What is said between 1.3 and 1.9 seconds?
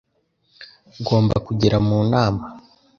kugera